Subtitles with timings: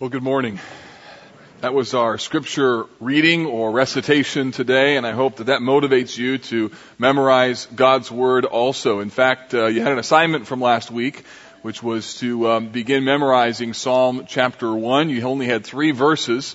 [0.00, 0.60] Well, good morning.
[1.60, 6.38] That was our scripture reading or recitation today, and I hope that that motivates you
[6.38, 9.00] to memorize God's Word also.
[9.00, 11.24] In fact, uh, you had an assignment from last week,
[11.62, 15.10] which was to um, begin memorizing Psalm chapter 1.
[15.10, 16.54] You only had three verses,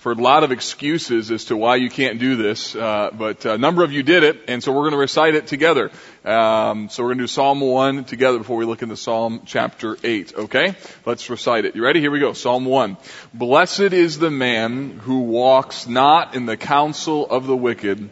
[0.00, 3.58] for a lot of excuses as to why you can't do this, uh, but a
[3.58, 5.90] number of you did it, and so we're going to recite it together.
[6.24, 9.98] Um, so we're going to do Psalm 1 together before we look into Psalm chapter
[10.02, 10.74] 8, okay?
[11.04, 11.76] Let's recite it.
[11.76, 12.00] You ready?
[12.00, 12.32] Here we go.
[12.32, 12.96] Psalm 1.
[13.34, 18.08] Blessed is the man who walks not in the counsel of the wicked,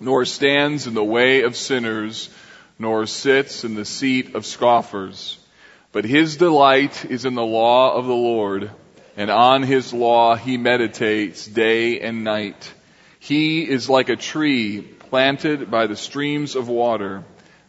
[0.00, 2.30] nor stands in the way of sinners,
[2.80, 5.38] nor sits in the seat of scoffers.
[5.92, 8.72] But his delight is in the law of the Lord
[9.16, 12.72] and on his law he meditates day and night.
[13.18, 17.24] He is like a tree planted by the streams of water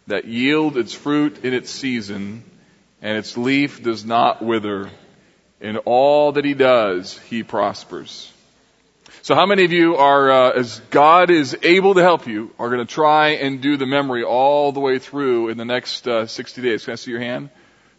[0.07, 2.43] that yield its fruit in its season,
[3.01, 4.89] and its leaf does not wither.
[5.61, 8.31] In all that he does, he prospers.
[9.21, 12.69] So how many of you are, uh, as God is able to help you, are
[12.69, 16.27] going to try and do the memory all the way through in the next uh,
[16.27, 16.83] 60 days?
[16.83, 17.49] Can I see your hand?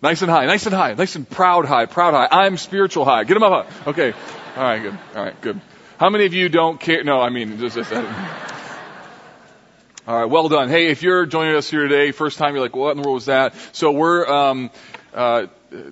[0.05, 2.29] Nice and high, nice and high, nice and proud high, proud high.
[2.31, 3.25] I'm spiritual high.
[3.25, 3.91] Get them up high.
[3.91, 4.13] Okay.
[4.55, 4.99] All right, good.
[5.17, 5.59] All right, good.
[5.97, 7.03] How many of you don't care?
[7.03, 7.91] No, I mean, just, just
[10.07, 10.69] All right, well done.
[10.69, 13.15] Hey, if you're joining us here today, first time, you're like, what in the world
[13.15, 13.55] was that?
[13.73, 14.71] So we're, um,
[15.15, 15.47] uh,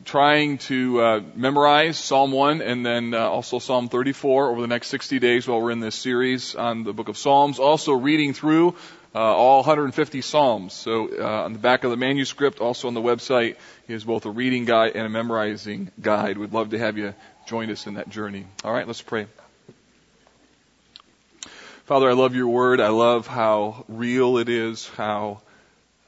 [0.05, 4.89] trying to uh, memorize Psalm 1 and then uh, also Psalm 34 over the next
[4.89, 7.59] 60 days while we're in this series on the book of Psalms.
[7.59, 8.75] Also reading through
[9.15, 10.73] uh, all 150 Psalms.
[10.73, 14.31] So uh, on the back of the manuscript, also on the website, is both a
[14.31, 16.39] reading guide and a memorizing guide.
[16.39, 17.15] We'd love to have you
[17.47, 18.47] join us in that journey.
[18.65, 19.27] All right, let's pray.
[21.85, 22.81] Father, I love your word.
[22.81, 25.43] I love how real it is, how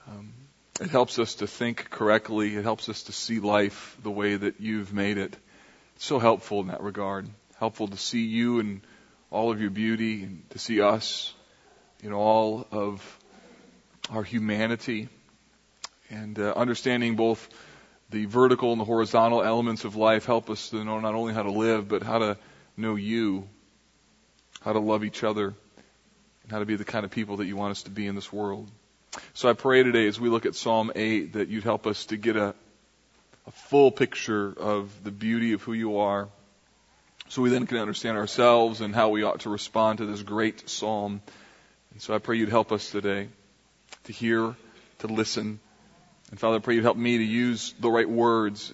[0.08, 0.32] um,
[0.80, 2.56] it helps us to think correctly.
[2.56, 5.36] It helps us to see life the way that you've made it.
[5.96, 7.28] It's so helpful in that regard.
[7.58, 8.80] Helpful to see you and
[9.30, 11.33] all of your beauty and to see us
[12.04, 13.18] in all of
[14.10, 15.08] our humanity
[16.10, 17.48] and uh, understanding both
[18.10, 21.42] the vertical and the horizontal elements of life help us to know not only how
[21.42, 22.36] to live, but how to
[22.76, 23.48] know you,
[24.60, 25.54] how to love each other,
[26.42, 28.14] and how to be the kind of people that you want us to be in
[28.14, 28.70] this world.
[29.32, 32.18] So I pray today as we look at Psalm 8 that you'd help us to
[32.18, 32.54] get a,
[33.46, 36.28] a full picture of the beauty of who you are
[37.28, 40.68] so we then can understand ourselves and how we ought to respond to this great
[40.68, 41.22] psalm
[41.94, 43.28] and so I pray you'd help us today
[44.04, 44.56] to hear,
[44.98, 45.60] to listen.
[46.30, 48.72] And Father, I pray you'd help me to use the right words.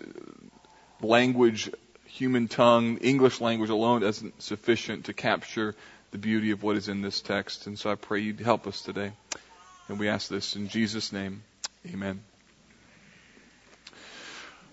[1.03, 1.70] Language,
[2.06, 5.75] human tongue, English language alone isn't sufficient to capture
[6.12, 7.66] the beauty of what is in this text.
[7.66, 9.12] And so I pray you'd help us today.
[9.88, 11.42] And we ask this in Jesus' name.
[11.86, 12.22] Amen.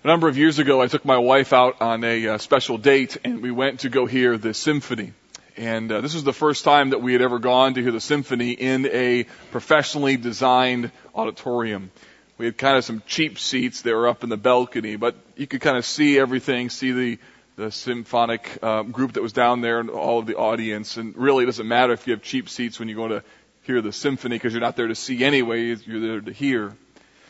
[0.04, 3.18] A number of years ago, I took my wife out on a uh, special date
[3.26, 5.12] and we went to go hear the symphony.
[5.58, 8.00] And uh, this was the first time that we had ever gone to hear the
[8.00, 11.92] symphony in a professionally designed auditorium.
[12.38, 15.48] We had kind of some cheap seats that were up in the balcony, but you
[15.48, 17.20] could kind of see everything, see the
[17.58, 20.98] the symphonic uh, group that was down there and all of the audience.
[20.98, 23.24] And really, it doesn't matter if you have cheap seats when you go to
[23.64, 25.76] hear the symphony because you're not there to see anyway.
[25.76, 26.78] You're there to hear.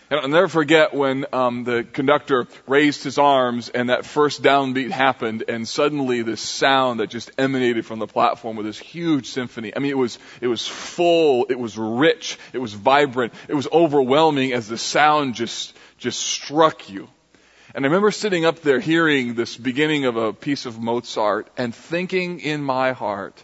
[0.09, 4.91] And I'll never forget when um, the conductor raised his arms and that first downbeat
[4.91, 9.73] happened, and suddenly this sound that just emanated from the platform with this huge symphony.
[9.75, 13.67] I mean, it was it was full, it was rich, it was vibrant, it was
[13.69, 17.09] overwhelming as the sound just just struck you.
[17.75, 21.75] And I remember sitting up there hearing this beginning of a piece of Mozart and
[21.75, 23.43] thinking in my heart,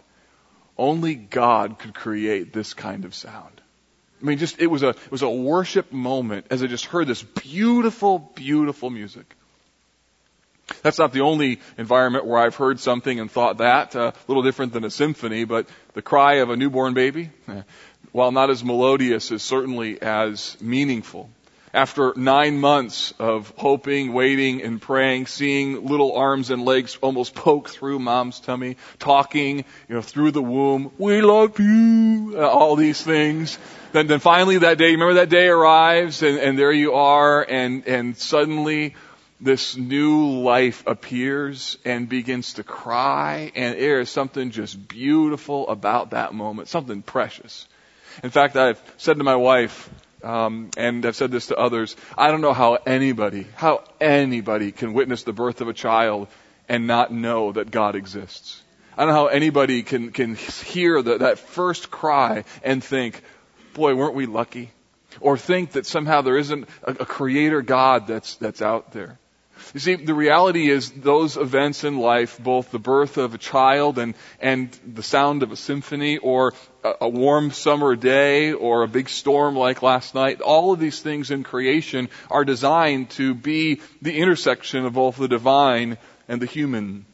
[0.78, 3.53] only God could create this kind of sound.
[4.24, 7.06] I mean, just, it was a, it was a worship moment as I just heard
[7.06, 9.36] this beautiful, beautiful music.
[10.80, 14.42] That's not the only environment where I've heard something and thought that, uh, a little
[14.42, 17.32] different than a symphony, but the cry of a newborn baby,
[18.12, 21.28] while not as melodious, is certainly as meaningful.
[21.74, 27.68] After nine months of hoping, waiting, and praying, seeing little arms and legs almost poke
[27.68, 33.02] through mom's tummy, talking, you know, through the womb, we love you, uh, all these
[33.02, 33.58] things,
[33.90, 37.88] then, then finally that day, remember that day arrives and, and there you are and,
[37.88, 38.94] and suddenly
[39.40, 46.10] this new life appears and begins to cry and there is something just beautiful about
[46.10, 47.66] that moment, something precious.
[48.22, 49.90] In fact, I've said to my wife,
[50.24, 54.94] um, and I've said this to others, I don't know how anybody, how anybody can
[54.94, 56.28] witness the birth of a child
[56.68, 58.62] and not know that God exists.
[58.96, 63.20] I don't know how anybody can, can hear the, that first cry and think,
[63.74, 64.70] boy, weren't we lucky?
[65.20, 69.18] Or think that somehow there isn't a, a creator God that's, that's out there.
[69.72, 73.98] You see, the reality is those events in life, both the birth of a child
[73.98, 76.54] and, and the sound of a symphony or
[76.84, 81.30] a, warm summer day or a big storm like last night, all of these things
[81.30, 85.96] in creation are designed to be the intersection of both the divine
[86.28, 87.06] and the human.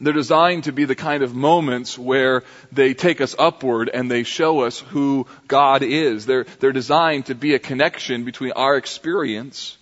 [0.00, 4.24] They're designed to be the kind of moments where they take us upward and they
[4.24, 6.26] show us who God is.
[6.26, 9.78] They're, they're designed to be a connection between our experience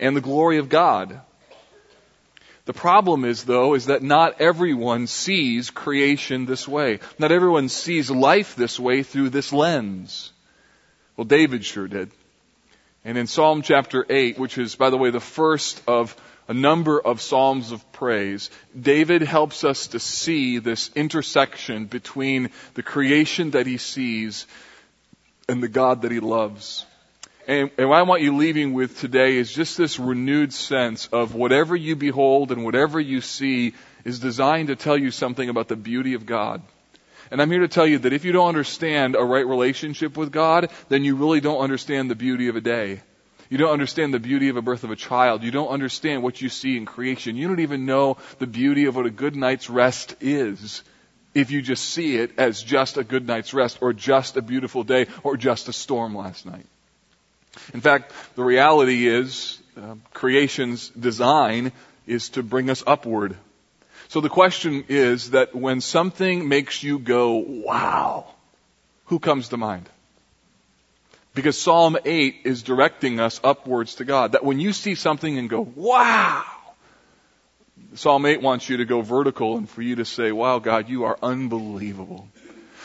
[0.00, 1.20] and the glory of God.
[2.66, 6.98] The problem is though, is that not everyone sees creation this way.
[7.18, 10.32] Not everyone sees life this way through this lens.
[11.16, 12.10] Well, David sure did.
[13.04, 16.14] And in Psalm chapter 8, which is, by the way, the first of
[16.48, 22.82] a number of Psalms of praise, David helps us to see this intersection between the
[22.82, 24.46] creation that he sees
[25.48, 26.84] and the God that he loves.
[27.46, 31.34] And, and what I want you leaving with today is just this renewed sense of
[31.34, 35.76] whatever you behold and whatever you see is designed to tell you something about the
[35.76, 36.62] beauty of God.
[37.30, 40.32] And I'm here to tell you that if you don't understand a right relationship with
[40.32, 43.00] God, then you really don't understand the beauty of a day.
[43.48, 45.44] You don't understand the beauty of a birth of a child.
[45.44, 47.36] You don't understand what you see in creation.
[47.36, 50.82] You don't even know the beauty of what a good night's rest is
[51.32, 54.82] if you just see it as just a good night's rest or just a beautiful
[54.82, 56.66] day or just a storm last night.
[57.74, 61.72] In fact, the reality is uh, creation's design
[62.06, 63.36] is to bring us upward.
[64.08, 68.26] So the question is that when something makes you go, wow,
[69.06, 69.88] who comes to mind?
[71.34, 74.32] Because Psalm 8 is directing us upwards to God.
[74.32, 76.44] That when you see something and go, wow,
[77.94, 81.04] Psalm 8 wants you to go vertical and for you to say, wow, God, you
[81.04, 82.28] are unbelievable.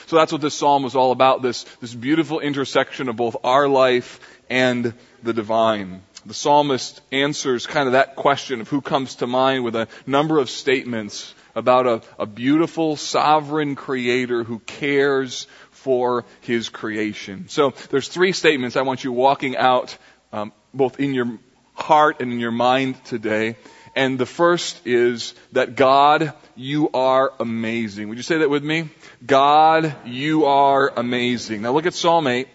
[0.07, 3.69] So that's what this psalm was all about, this, this beautiful intersection of both our
[3.69, 4.19] life
[4.51, 4.93] and
[5.23, 6.01] the divine.
[6.25, 10.37] The psalmist answers kind of that question of who comes to mind with a number
[10.37, 17.47] of statements about a, a beautiful sovereign creator who cares for his creation.
[17.47, 19.97] So there's three statements I want you walking out
[20.31, 21.39] um, both in your
[21.73, 23.55] heart and in your mind today.
[23.95, 28.09] And the first is that God, you are amazing.
[28.09, 28.89] Would you say that with me?
[29.25, 31.61] God, you are amazing.
[31.63, 32.47] Now look at Psalm 8.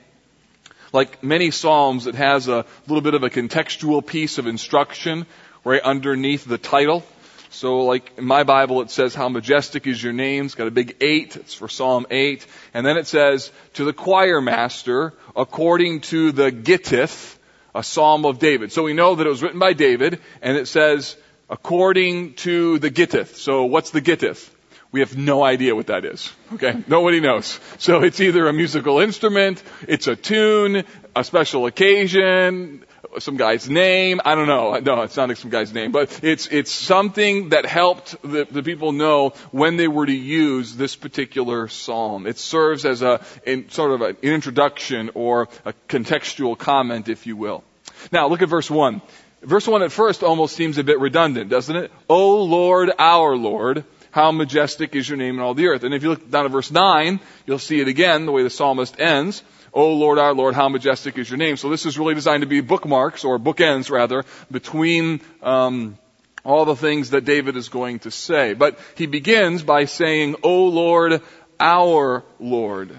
[0.96, 5.26] Like many Psalms, it has a little bit of a contextual piece of instruction
[5.62, 7.04] right underneath the title.
[7.50, 10.46] So like in my Bible it says, how majestic is your name.
[10.46, 11.36] It's got a big eight.
[11.36, 12.46] It's for Psalm 8.
[12.72, 17.36] And then it says, to the choir master, according to the Gittith,
[17.74, 18.72] a Psalm of David.
[18.72, 21.14] So we know that it was written by David, and it says,
[21.50, 23.36] according to the Gittith.
[23.36, 24.48] So what's the Gittith?
[24.96, 26.32] We have no idea what that is.
[26.54, 26.82] Okay?
[26.86, 27.60] Nobody knows.
[27.76, 30.84] So it's either a musical instrument, it's a tune,
[31.14, 32.82] a special occasion,
[33.18, 34.22] some guy's name.
[34.24, 34.72] I don't know.
[34.78, 38.92] No, it's not some guy's name, but it's, it's something that helped the, the people
[38.92, 42.26] know when they were to use this particular psalm.
[42.26, 47.36] It serves as a, in, sort of an introduction or a contextual comment, if you
[47.36, 47.64] will.
[48.12, 49.02] Now look at verse 1.
[49.42, 51.92] Verse 1 at first almost seems a bit redundant, doesn't it?
[52.08, 53.84] O Lord, our Lord,
[54.16, 55.84] how majestic is your name in all the earth.
[55.84, 58.48] And if you look down at verse 9, you'll see it again, the way the
[58.48, 59.42] psalmist ends.
[59.74, 61.58] O Lord, our Lord, how majestic is your name.
[61.58, 65.98] So this is really designed to be bookmarks, or bookends rather, between um,
[66.46, 68.54] all the things that David is going to say.
[68.54, 71.20] But he begins by saying, O Lord,
[71.60, 72.98] our Lord.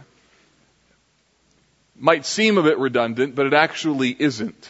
[1.98, 4.70] Might seem a bit redundant, but it actually isn't.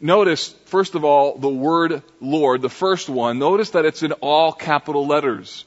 [0.00, 4.52] Notice, first of all, the word Lord, the first one, notice that it's in all
[4.52, 5.64] capital letters.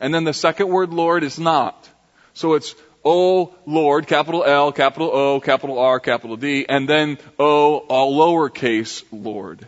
[0.00, 1.88] And then the second word Lord is not.
[2.34, 2.74] So it's
[3.04, 9.04] O Lord, capital L, capital O, capital R, capital D, and then O, all lowercase
[9.10, 9.66] Lord.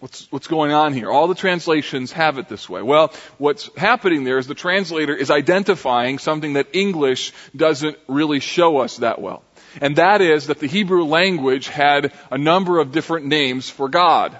[0.00, 1.10] What's, what's going on here?
[1.12, 2.82] All the translations have it this way.
[2.82, 8.78] Well, what's happening there is the translator is identifying something that English doesn't really show
[8.78, 9.44] us that well.
[9.80, 14.38] And that is that the Hebrew language had a number of different names for God.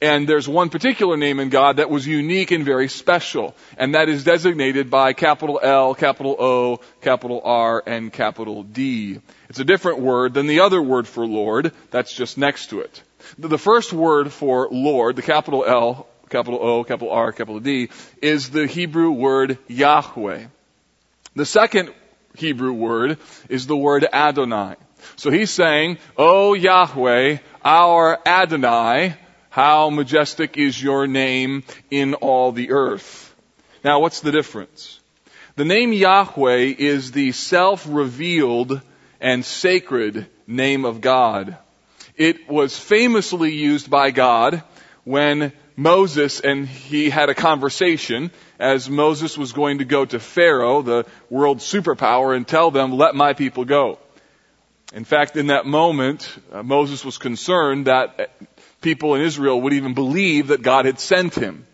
[0.00, 3.56] And there's one particular name in God that was unique and very special.
[3.76, 9.20] And that is designated by capital L, capital O, capital R, and capital D.
[9.48, 13.02] It's a different word than the other word for Lord that's just next to it.
[13.38, 17.88] The first word for Lord, the capital L, capital O, capital R, capital D,
[18.22, 20.46] is the Hebrew word Yahweh.
[21.34, 21.92] The second
[22.36, 24.76] Hebrew word is the word Adonai.
[25.16, 29.16] So he's saying, O Yahweh, our Adonai,
[29.58, 33.34] how majestic is your name in all the earth.
[33.82, 35.00] Now what's the difference?
[35.56, 38.80] The name Yahweh is the self-revealed
[39.20, 41.58] and sacred name of God.
[42.14, 44.62] It was famously used by God
[45.02, 50.82] when Moses and he had a conversation as Moses was going to go to Pharaoh,
[50.82, 53.98] the world superpower, and tell them, let my people go.
[54.94, 58.30] In fact, in that moment, uh, Moses was concerned that
[58.80, 61.66] people in Israel would even believe that God had sent him.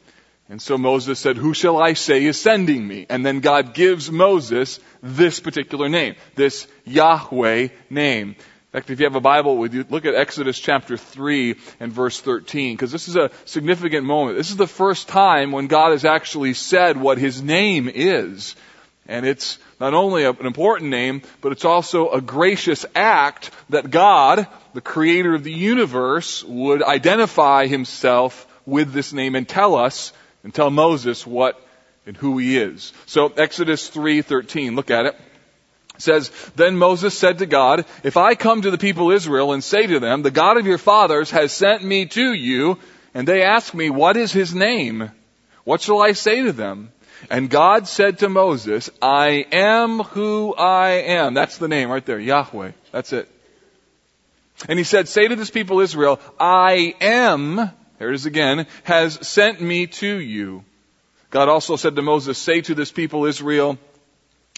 [0.49, 3.06] And so Moses said, who shall I say is sending me?
[3.08, 8.28] And then God gives Moses this particular name, this Yahweh name.
[8.28, 11.92] In fact, if you have a Bible with you, look at Exodus chapter 3 and
[11.92, 14.37] verse 13, because this is a significant moment.
[14.37, 18.56] This is the first time when God has actually said what His name is.
[19.06, 24.46] And it's not only an important name, but it's also a gracious act that God,
[24.73, 30.54] the creator of the universe, would identify Himself with this name and tell us, and
[30.54, 31.61] tell Moses what
[32.06, 32.92] and who He is.
[33.06, 35.20] So Exodus 3.13, look at it
[35.99, 39.87] says, Then Moses said to God, If I come to the people Israel and say
[39.87, 42.78] to them, The God of your fathers has sent me to you,
[43.14, 45.11] and they ask me, What is his name?
[45.64, 46.92] What shall I say to them?
[47.30, 51.35] And God said to Moses, I am who I am.
[51.35, 52.73] That's the name right there, Yahweh.
[52.92, 53.28] That's it.
[54.68, 57.56] And he said, Say to this people Israel, I am,
[57.99, 60.64] there it is again, has sent me to you.
[61.30, 63.78] God also said to Moses, Say to this people Israel,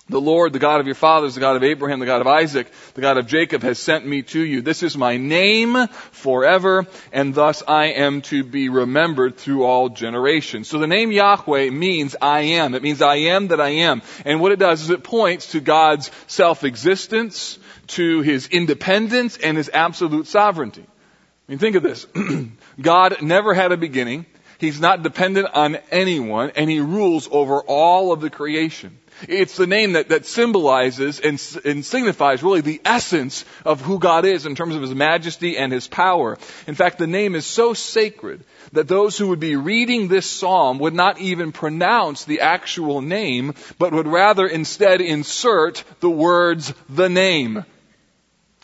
[0.09, 2.71] the Lord, the God of your fathers, the God of Abraham, the God of Isaac,
[2.95, 4.63] the God of Jacob has sent me to you.
[4.63, 10.69] This is my name forever, and thus I am to be remembered through all generations.
[10.69, 12.75] So the name Yahweh means I am.
[12.75, 14.03] It means I am that I am.
[14.25, 17.59] And what it does is it points to God's self-existence,
[17.89, 20.85] to His independence, and His absolute sovereignty.
[20.85, 22.07] I mean, think of this.
[22.81, 24.27] God never had a beginning.
[24.59, 28.99] He's not dependent on anyone, and He rules over all of the creation.
[29.29, 34.25] It's the name that, that symbolizes and, and signifies really the essence of who God
[34.25, 36.39] is in terms of His majesty and His power.
[36.67, 40.79] In fact, the name is so sacred that those who would be reading this psalm
[40.81, 47.09] would not even pronounce the actual name, but would rather instead insert the words, the
[47.09, 47.65] name.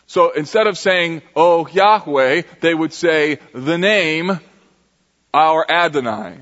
[0.07, 4.39] So instead of saying, Oh Yahweh, they would say, the name,
[5.33, 6.37] our Adonai.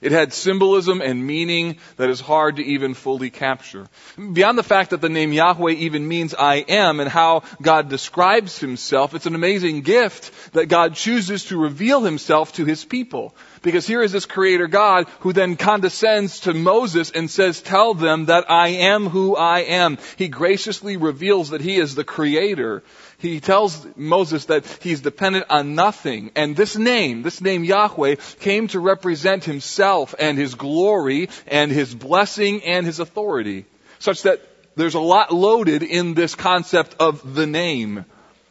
[0.00, 3.86] It had symbolism and meaning that is hard to even fully capture.
[4.16, 8.58] Beyond the fact that the name Yahweh even means I am and how God describes
[8.58, 13.34] himself, it's an amazing gift that God chooses to reveal himself to his people.
[13.62, 18.26] Because here is this creator God who then condescends to Moses and says, tell them
[18.26, 19.98] that I am who I am.
[20.16, 22.84] He graciously reveals that he is the creator
[23.18, 26.30] he tells Moses that he's dependent on nothing.
[26.36, 31.94] And this name, this name Yahweh, came to represent himself and his glory and his
[31.94, 33.66] blessing and his authority.
[33.98, 34.40] Such that
[34.76, 38.04] there's a lot loaded in this concept of the name.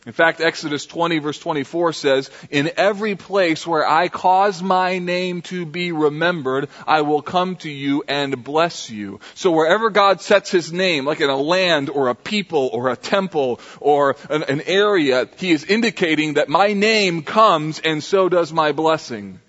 [0.08, 5.42] In fact, Exodus 20 verse 24 says, In every place where I cause my name
[5.44, 9.20] to be remembered, I will come to you and bless you.
[9.36, 12.96] So wherever God sets his name, like in a land or a people or a
[12.96, 18.54] temple or an, an area, he is indicating that my name comes and so does
[18.54, 19.42] my blessing.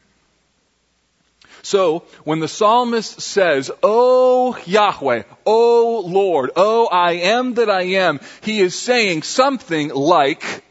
[1.62, 8.20] So, when the psalmist says, Oh Yahweh, Oh Lord, Oh I am that I am,
[8.42, 10.64] he is saying something like,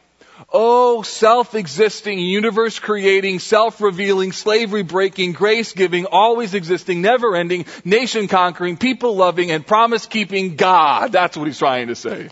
[0.49, 11.11] Oh, self-existing, universe-creating, self-revealing, slavery-breaking, grace-giving, always existing, never-ending, nation-conquering, people-loving, and promise-keeping God.
[11.11, 12.29] That's what he's trying to say.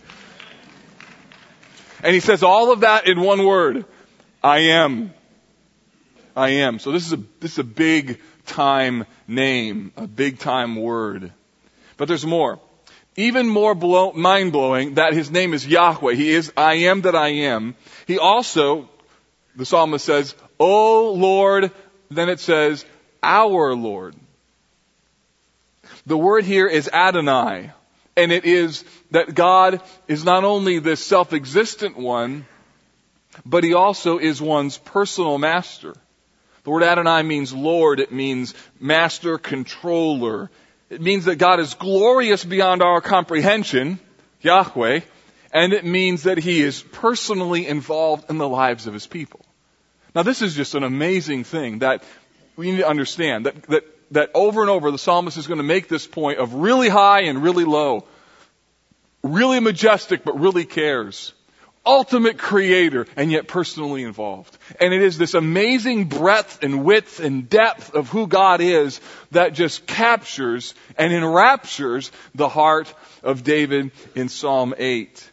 [2.03, 3.83] And he says all of that in one word.
[4.41, 5.13] I am.
[6.37, 6.79] I am.
[6.79, 11.31] So this is a, this is a big time name, a big time word.
[11.97, 12.59] But there's more.
[13.15, 16.15] Even more blow, mind blowing that his name is Yahweh.
[16.15, 17.75] He is I am that I am.
[18.07, 18.89] He also,
[19.55, 21.71] the psalmist says, O Lord,
[22.09, 22.85] then it says,
[23.23, 24.15] our Lord.
[26.05, 27.71] The word here is Adonai.
[28.17, 32.45] And it is that God is not only this self-existent one,
[33.45, 35.95] but he also is one's personal master.
[36.65, 37.99] The word Adonai means Lord.
[37.99, 40.49] It means master, controller.
[40.89, 43.99] It means that God is glorious beyond our comprehension,
[44.41, 45.01] Yahweh,
[45.53, 49.45] and it means that He is personally involved in the lives of His people.
[50.15, 52.03] Now this is just an amazing thing that
[52.55, 55.63] we need to understand that, that, that over and over the psalmist is going to
[55.63, 58.07] make this point of really high and really low.
[59.21, 61.34] Really majestic, but really cares
[61.85, 64.57] ultimate creator and yet personally involved.
[64.79, 68.99] And it is this amazing breadth and width and depth of who God is
[69.31, 75.31] that just captures and enraptures the heart of David in Psalm 8.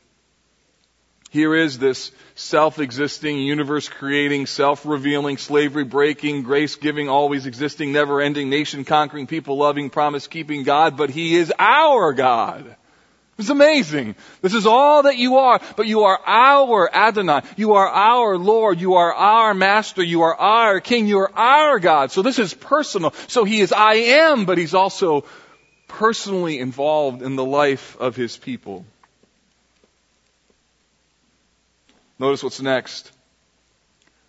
[1.31, 10.99] Here is this self-existing, universe-creating, self-revealing, slavery-breaking, grace-giving, always existing, never-ending, nation-conquering, people-loving, promise-keeping God,
[10.99, 12.77] but He is our God.
[13.43, 14.15] It's amazing.
[14.41, 17.43] This is all that you are, but you are our Adonai.
[17.57, 18.81] You are our Lord.
[18.81, 20.01] You are our Master.
[20.01, 21.09] You are our King.
[21.09, 22.13] You are our God.
[22.13, 23.13] So this is personal.
[23.27, 25.25] So He is I am, but He's also
[25.89, 28.85] personally involved in the life of His people.
[32.21, 33.11] Notice what's next.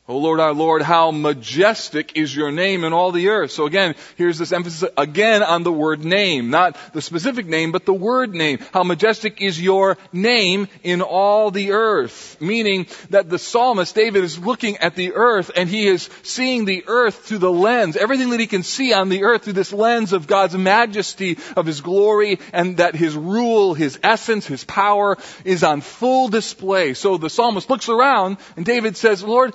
[0.05, 3.51] O Lord our Lord, how majestic is your name in all the earth.
[3.51, 6.50] So again, here's this emphasis again on the word name.
[6.50, 8.60] Not the specific name, but the word name.
[8.74, 12.36] How majestic is your name in all the earth.
[12.41, 16.83] Meaning that the psalmist, David, is looking at the earth and he is seeing the
[16.88, 20.12] earth through the lens, everything that he can see on the earth through this lens
[20.12, 25.63] of God's majesty, of his glory, and that his rule, his essence, his power is
[25.63, 26.93] on full display.
[26.93, 29.53] So the psalmist looks around and David says, Lord,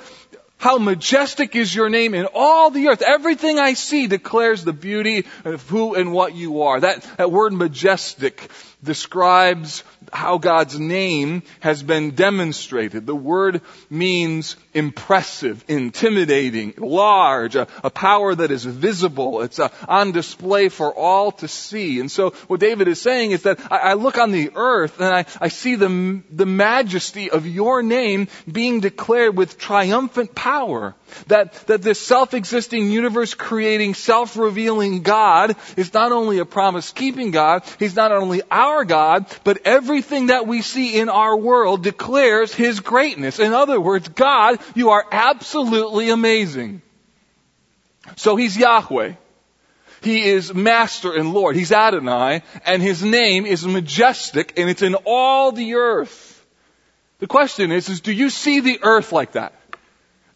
[0.59, 3.03] how majestic is your name in all the earth.
[3.03, 6.81] Everything I see declares the beauty of who and what you are.
[6.81, 8.51] That, that word majestic
[8.83, 13.07] describes how God's name has been demonstrated.
[13.07, 19.43] The word means impressive, intimidating, large, a, a power that is visible.
[19.43, 22.01] It's uh, on display for all to see.
[22.01, 25.13] And so what David is saying is that I, I look on the earth and
[25.15, 30.95] I, I see the, the majesty of your name being declared with triumphant power.
[31.29, 37.65] That, that this self-existing universe creating, self-revealing God is not only a promise keeping God,
[37.79, 42.81] He's not only our God, but everything that we see in our world declares His
[42.81, 43.39] greatness.
[43.39, 46.83] In other words, God, you are absolutely amazing.
[48.17, 49.15] So He's Yahweh.
[50.01, 51.57] He is Master and Lord.
[51.57, 56.47] He's Adonai, and His name is majestic, and it's in all the earth.
[57.19, 59.53] The question is, is do you see the earth like that?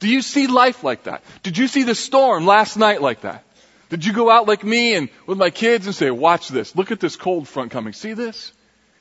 [0.01, 1.23] Do you see life like that?
[1.45, 3.45] Did you see the storm last night like that?
[3.89, 6.91] Did you go out like me and with my kids and say, watch this, look
[6.91, 8.53] at this cold front coming, see this?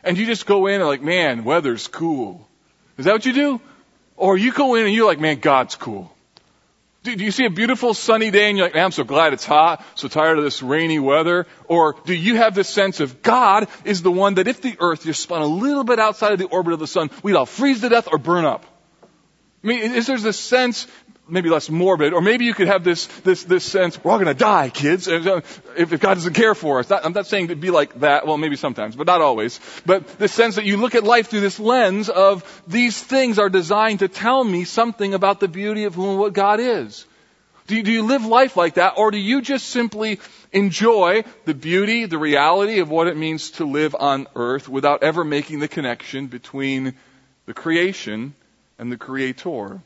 [0.03, 2.47] And you just go in and like, man, weather's cool.
[2.97, 3.61] Is that what you do?
[4.21, 6.15] Or you go in and you're like, man, God's cool.
[7.01, 9.83] Do, you see a beautiful sunny day and you're like, I'm so glad it's hot,
[9.95, 11.47] so tired of this rainy weather?
[11.67, 15.05] Or do you have this sense of God is the one that if the earth
[15.05, 17.81] just spun a little bit outside of the orbit of the sun, we'd all freeze
[17.81, 18.63] to death or burn up?
[19.63, 20.85] I mean, is there this sense,
[21.31, 24.33] maybe less morbid, or maybe you could have this, this, this sense, we're all gonna
[24.33, 26.89] die, kids, if, if God doesn't care for us.
[26.89, 29.59] Not, I'm not saying to be like that, well maybe sometimes, but not always.
[29.85, 33.49] But the sense that you look at life through this lens of, these things are
[33.49, 37.05] designed to tell me something about the beauty of who and what God is.
[37.67, 40.19] Do you, do you live life like that, or do you just simply
[40.51, 45.23] enjoy the beauty, the reality of what it means to live on earth without ever
[45.23, 46.95] making the connection between
[47.45, 48.33] the creation
[48.77, 49.79] and the Creator.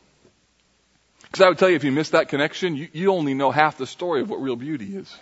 [1.36, 3.78] Because I would tell you, if you miss that connection, you, you only know half
[3.78, 5.14] the story of what real beauty is.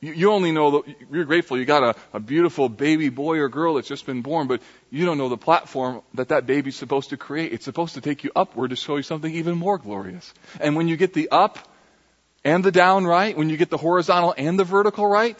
[0.00, 3.48] You, you only know that you're grateful you got a, a beautiful baby boy or
[3.48, 7.10] girl that's just been born, but you don't know the platform that that baby's supposed
[7.10, 7.52] to create.
[7.52, 10.34] It's supposed to take you upward to show you something even more glorious.
[10.58, 11.60] And when you get the up
[12.42, 15.38] and the down right, when you get the horizontal and the vertical right,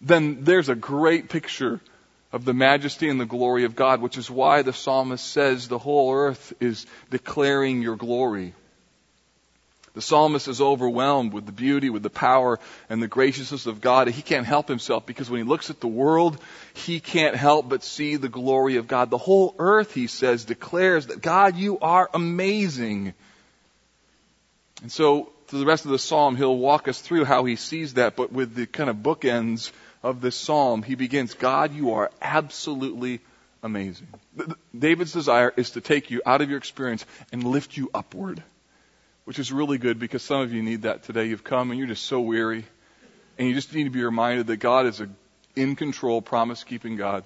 [0.00, 1.82] then there's a great picture
[2.32, 5.76] of the majesty and the glory of God, which is why the psalmist says the
[5.76, 8.54] whole earth is declaring your glory.
[9.96, 14.08] The psalmist is overwhelmed with the beauty, with the power, and the graciousness of God.
[14.08, 16.38] He can't help himself because when he looks at the world,
[16.74, 19.08] he can't help but see the glory of God.
[19.08, 23.14] The whole earth, he says, declares that God, you are amazing.
[24.82, 27.94] And so, through the rest of the psalm, he'll walk us through how he sees
[27.94, 32.10] that, but with the kind of bookends of this psalm, he begins, God, you are
[32.20, 33.20] absolutely
[33.62, 34.08] amazing.
[34.78, 38.42] David's desire is to take you out of your experience and lift you upward,
[39.26, 41.26] which is really good because some of you need that today.
[41.26, 42.64] You've come and you're just so weary,
[43.38, 45.10] and you just need to be reminded that God is a
[45.54, 47.22] in control, promise keeping God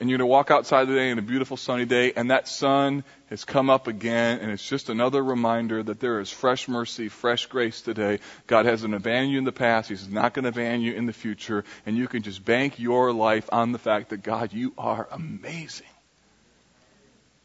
[0.00, 3.02] and you're going to walk outside today in a beautiful sunny day, and that sun
[3.30, 7.46] has come up again, and it's just another reminder that there is fresh mercy, fresh
[7.46, 8.20] grace today.
[8.46, 9.88] God hasn't abandoned you in the past.
[9.88, 13.12] He's not going to abandon you in the future, and you can just bank your
[13.12, 15.86] life on the fact that God, you are amazing.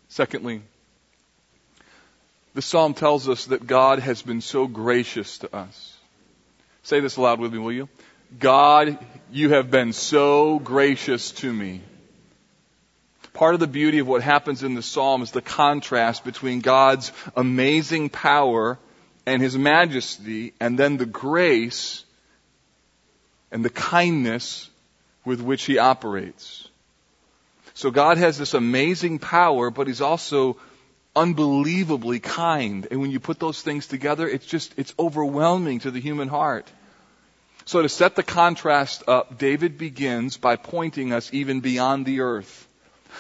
[0.10, 0.62] Secondly,
[2.54, 5.98] the psalm tells us that God has been so gracious to us.
[6.84, 7.90] Say this aloud with me, will you?
[8.40, 8.98] God,
[9.32, 11.82] you have been so gracious to me.
[13.34, 17.12] Part of the beauty of what happens in the psalm is the contrast between God's
[17.36, 18.78] amazing power
[19.26, 22.04] and his majesty and then the grace
[23.52, 24.70] and the kindness
[25.26, 26.68] with which he operates.
[27.74, 30.58] So God has this amazing power, but He's also
[31.16, 32.88] unbelievably kind.
[32.90, 36.72] And when you put those things together, it's just, it's overwhelming to the human heart.
[37.66, 42.68] So to set the contrast up, David begins by pointing us even beyond the earth.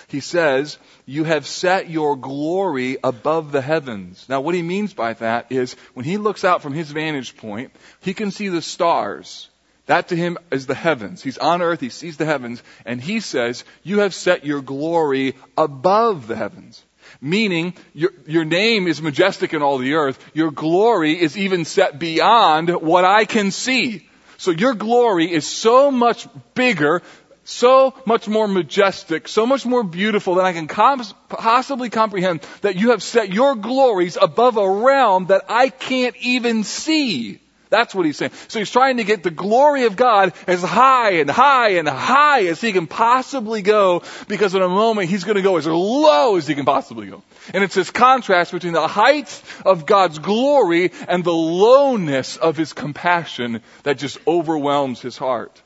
[0.08, 4.26] He says, you have set your glory above the heavens.
[4.28, 7.72] Now what he means by that is when he looks out from his vantage point,
[8.02, 9.50] he can see the stars.
[9.86, 11.22] That to him is the heavens.
[11.22, 15.36] He's on earth, he sees the heavens, and he says, you have set your glory
[15.58, 16.84] above the heavens.
[17.22, 20.20] Meaning, your, your name is majestic in all the earth.
[20.34, 24.08] Your glory is even set beyond what I can see.
[24.38, 27.02] So your glory is so much bigger,
[27.44, 32.76] so much more majestic, so much more beautiful than I can com- possibly comprehend that
[32.76, 37.40] you have set your glories above a realm that I can't even see.
[37.74, 38.34] That's what he's saying.
[38.50, 42.46] So he's trying to get the glory of God as high and high and high
[42.46, 46.36] as he can possibly go because in a moment he's going to go as low
[46.36, 47.24] as he can possibly go.
[47.52, 52.74] And it's this contrast between the height of God's glory and the lowness of his
[52.74, 55.60] compassion that just overwhelms his heart.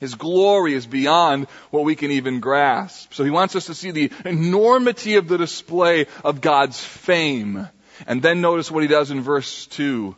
[0.00, 3.14] His glory is beyond what we can even grasp.
[3.14, 7.68] So he wants us to see the enormity of the display of God's fame.
[8.08, 10.16] And then notice what he does in verse 2.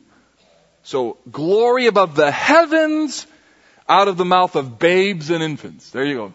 [0.82, 3.26] So glory above the heavens
[3.88, 5.90] out of the mouth of babes and infants.
[5.90, 6.34] There you go.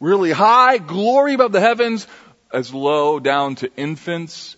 [0.00, 2.06] Really high, glory above the heavens,
[2.52, 4.56] as low down to infants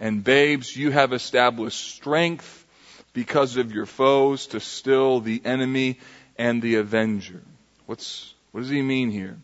[0.00, 0.76] and babes.
[0.76, 2.66] You have established strength
[3.12, 6.00] because of your foes to still the enemy
[6.36, 7.42] and the avenger.
[7.86, 9.38] What's, what does he mean here?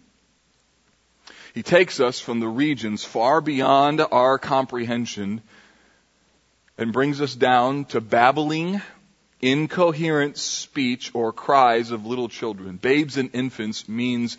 [1.54, 5.42] He takes us from the regions far beyond our comprehension
[6.76, 8.80] and brings us down to babbling
[9.40, 12.76] incoherent speech or cries of little children.
[12.76, 14.36] Babes and infants means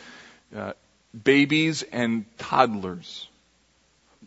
[0.56, 0.74] uh,
[1.24, 3.28] babies and toddlers.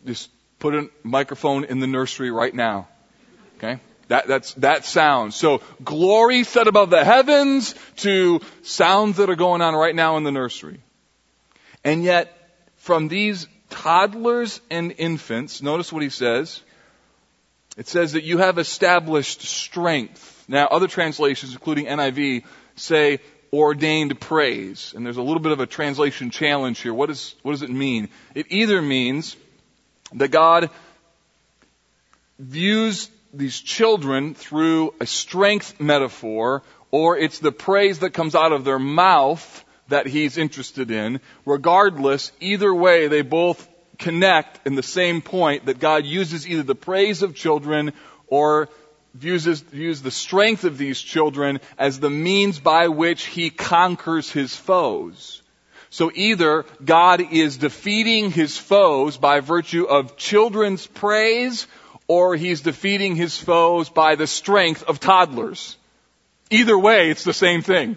[0.05, 2.87] Just put a microphone in the nursery right now.
[3.57, 3.79] Okay?
[4.07, 5.33] That, that's, that sound.
[5.33, 10.23] So glory set above the heavens to sounds that are going on right now in
[10.23, 10.79] the nursery.
[11.83, 12.37] And yet,
[12.77, 16.61] from these toddlers and infants, notice what he says.
[17.77, 22.43] It says that you have established strength now, other translations, including NIV,
[22.75, 23.19] say
[23.51, 24.93] ordained praise.
[24.95, 26.93] And there's a little bit of a translation challenge here.
[26.93, 28.09] What, is, what does it mean?
[28.33, 29.37] It either means
[30.13, 30.69] that God
[32.39, 38.63] views these children through a strength metaphor, or it's the praise that comes out of
[38.63, 41.19] their mouth that he's interested in.
[41.45, 46.75] Regardless, either way, they both connect in the same point that God uses either the
[46.75, 47.93] praise of children
[48.27, 48.69] or
[49.13, 54.55] views, views the strength of these children as the means by which he conquers his
[54.55, 55.41] foes.
[55.89, 61.67] So either God is defeating his foes by virtue of children's praise,
[62.07, 65.77] or he's defeating his foes by the strength of toddlers.
[66.49, 67.95] Either way, it's the same thing.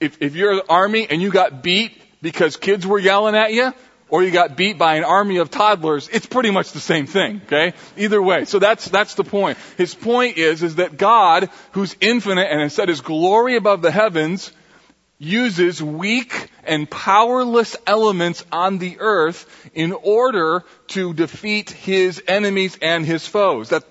[0.00, 3.72] If, if you're an army and you got beat because kids were yelling at you,
[4.08, 7.40] or you got beat by an army of toddlers, it's pretty much the same thing,
[7.46, 7.74] okay?
[7.96, 8.44] Either way.
[8.44, 9.58] So that's, that's the point.
[9.76, 13.90] His point is, is that God, who's infinite and has set his glory above the
[13.90, 14.52] heavens,
[15.18, 23.06] uses weak and powerless elements on the earth in order to defeat his enemies and
[23.06, 23.70] his foes.
[23.70, 23.84] That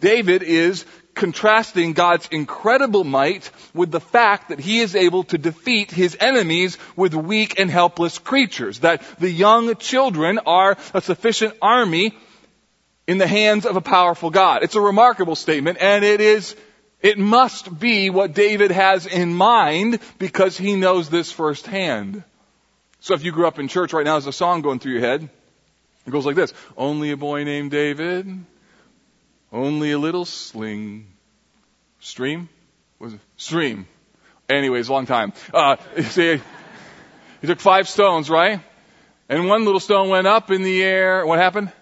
[0.00, 0.84] David is
[1.14, 6.78] contrasting God's incredible might with the fact that he is able to defeat his enemies
[6.96, 8.80] with weak and helpless creatures.
[8.80, 12.14] That the young children are a sufficient army
[13.06, 14.62] in the hands of a powerful God.
[14.62, 16.56] It's a remarkable statement and it is,
[17.00, 22.22] it must be what David has in mind because he knows this firsthand.
[23.00, 25.00] So if you grew up in church right now, there's a song going through your
[25.00, 25.28] head.
[26.06, 26.52] It goes like this.
[26.76, 28.44] Only a boy named David
[29.52, 31.06] only a little sling.
[32.00, 32.48] Stream?
[32.98, 33.20] Was it?
[33.36, 33.86] Stream.
[34.48, 35.32] Anyways, long time.
[35.52, 36.40] Uh, see,
[37.40, 38.60] he took five stones, right?
[39.28, 41.24] And one little stone went up in the air.
[41.26, 41.72] What happened?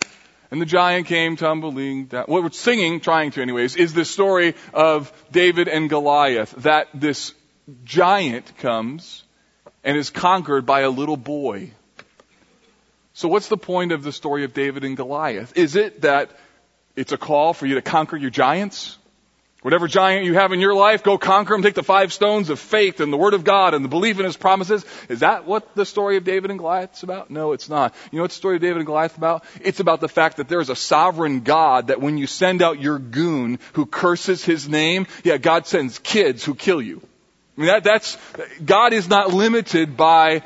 [0.50, 2.24] And the giant came tumbling down.
[2.26, 6.52] What we're singing, trying to anyways, is the story of David and Goliath.
[6.58, 7.34] That this
[7.84, 9.22] giant comes
[9.84, 11.70] and is conquered by a little boy.
[13.12, 15.56] So what's the point of the story of David and Goliath?
[15.56, 16.30] Is it that
[16.96, 18.96] it's a call for you to conquer your giants.
[19.62, 21.62] Whatever giant you have in your life, go conquer them.
[21.62, 24.24] Take the five stones of faith and the Word of God and the belief in
[24.24, 24.86] His promises.
[25.10, 27.30] Is that what the story of David and Goliath is about?
[27.30, 27.94] No, it's not.
[28.10, 29.44] You know what the story of David and Goliath about?
[29.60, 32.80] It's about the fact that there is a sovereign God that when you send out
[32.80, 37.02] your goon who curses His name, yeah, God sends kids who kill you.
[37.58, 38.16] I mean, that, that's,
[38.64, 40.42] God is not limited by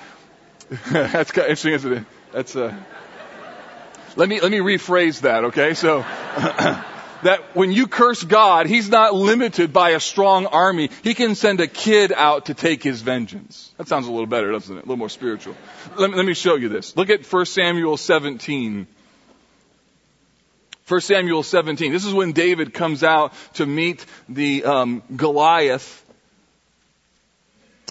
[0.90, 2.04] That's interesting, isn't it?
[2.32, 2.74] That's uh,
[4.16, 5.74] let me let me rephrase that, okay?
[5.74, 6.00] So
[7.22, 10.90] that when you curse God, He's not limited by a strong army.
[11.02, 13.72] He can send a kid out to take His vengeance.
[13.78, 14.80] That sounds a little better, doesn't it?
[14.80, 15.56] A little more spiritual.
[15.96, 16.96] Let me, let me show you this.
[16.96, 18.86] Look at 1 Samuel 17.
[20.86, 21.92] 1 Samuel 17.
[21.92, 26.02] This is when David comes out to meet the um, Goliath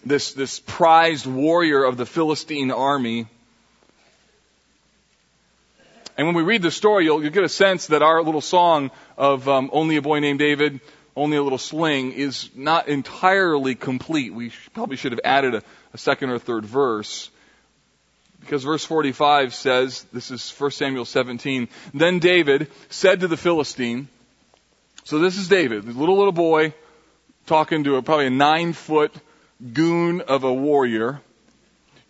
[0.05, 3.27] this, this prized warrior of the Philistine army.
[6.17, 8.91] And when we read the story, you'll, you'll get a sense that our little song
[9.17, 10.80] of um, Only a Boy Named David,
[11.15, 14.34] Only a Little Sling is not entirely complete.
[14.34, 17.32] We probably should have added a, a second or third verse.
[18.41, 24.08] Because verse 45 says, this is 1 Samuel 17, Then David said to the Philistine,
[25.06, 26.73] so this is David, the little, little boy,
[27.45, 29.13] talking to a, probably a nine foot
[29.73, 31.21] goon of a warrior.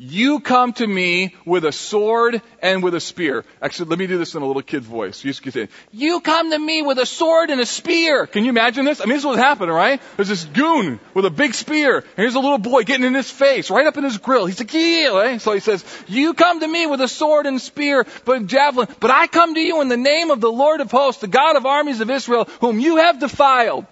[0.06, 3.46] You come to me with a sword and with a spear.
[3.62, 5.24] Actually, let me do this in a little kid voice.
[5.24, 8.28] You say, you come to me with a sword and a spear.
[8.28, 9.00] Can you imagine this?
[9.00, 10.02] I mean, this is what's happening, right?
[10.18, 13.32] There's this goon with a big spear, and here's a little boy getting in his
[13.32, 14.46] face, right up in his grill.
[14.46, 15.40] He's like, yeah, right?
[15.40, 19.10] So he says, you come to me with a sword and spear, but javelin, but
[19.10, 21.66] I come to you in the name of the Lord of hosts, the God of
[21.66, 23.86] armies of Israel, whom you have defiled.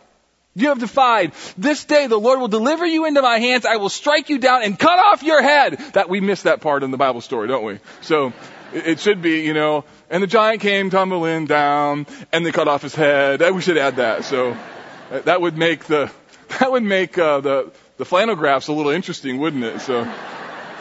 [0.53, 1.31] You have defied.
[1.57, 3.65] This day the Lord will deliver you into my hands.
[3.65, 5.79] I will strike you down and cut off your head.
[5.93, 7.79] That we miss that part in the Bible story, don't we?
[8.01, 8.33] So
[8.73, 12.81] it should be, you know, and the giant came tumbling down and they cut off
[12.81, 13.41] his head.
[13.53, 14.25] We should add that.
[14.25, 14.57] So
[15.09, 16.11] that would make the
[16.59, 19.79] that would make uh, the the flannel graphs a little interesting, wouldn't it?
[19.81, 20.11] So.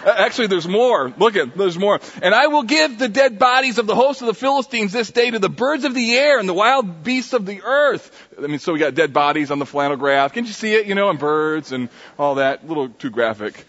[0.04, 1.12] Uh, actually, there's more.
[1.16, 2.00] Look at, there's more.
[2.22, 5.30] And I will give the dead bodies of the host of the Philistines this day
[5.30, 8.28] to the birds of the air and the wild beasts of the earth.
[8.38, 10.32] I mean, so we got dead bodies on the flannel graph.
[10.32, 10.86] Can you see it?
[10.86, 12.62] You know, and birds and all that.
[12.62, 13.66] A little too graphic.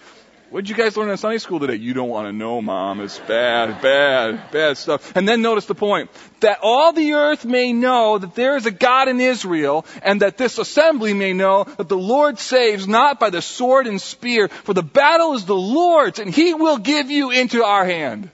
[0.51, 1.75] What did you guys learn in Sunday school today?
[1.75, 2.99] You don't want to know, Mom.
[2.99, 5.15] It's bad, bad, bad stuff.
[5.15, 6.09] And then notice the point.
[6.41, 10.37] That all the earth may know that there is a God in Israel, and that
[10.37, 14.73] this assembly may know that the Lord saves not by the sword and spear, for
[14.73, 18.29] the battle is the Lord's, and He will give you into our hand.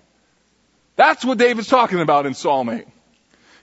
[0.96, 2.88] That's what David's talking about in Psalm 8.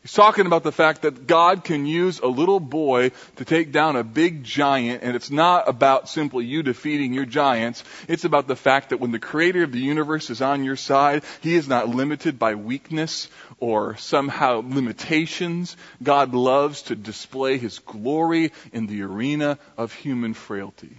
[0.04, 3.96] He's talking about the fact that God can use a little boy to take down
[3.96, 7.82] a big giant, and it's not about simply you defeating your giants.
[8.06, 11.24] It's about the fact that when the creator of the universe is on your side,
[11.40, 15.74] he is not limited by weakness or somehow limitations.
[16.02, 20.98] God loves to display his glory in the arena of human frailty.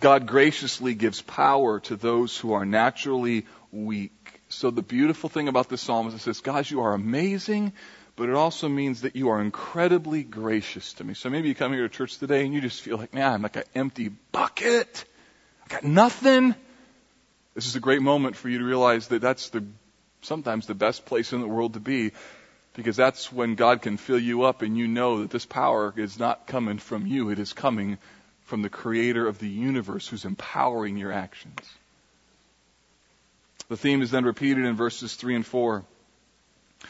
[0.00, 4.21] God graciously gives power to those who are naturally weak.
[4.52, 7.72] So the beautiful thing about this psalm is it says, God, you are amazing,
[8.16, 11.14] but it also means that you are incredibly gracious to me.
[11.14, 13.42] So maybe you come here to church today and you just feel like, man, I'm
[13.42, 15.06] like an empty bucket.
[15.64, 16.54] I got nothing.
[17.54, 19.64] This is a great moment for you to realize that that's the,
[20.20, 22.12] sometimes the best place in the world to be
[22.74, 26.18] because that's when God can fill you up and you know that this power is
[26.18, 27.30] not coming from you.
[27.30, 27.96] It is coming
[28.42, 31.58] from the creator of the universe who's empowering your actions.
[33.72, 35.82] The theme is then repeated in verses 3 and 4.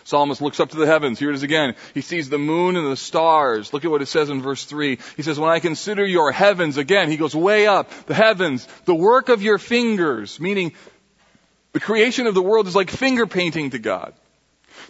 [0.03, 1.17] Psalmist looks up to the heavens.
[1.17, 1.77] Here it is again.
[1.95, 3.73] He sees the moon and the stars.
[3.73, 4.99] Look at what it says in verse 3.
[5.17, 7.89] He says, When I consider your heavens, again, he goes way up.
[8.07, 10.73] The heavens, the work of your fingers, meaning
[11.71, 14.13] the creation of the world is like finger painting to God.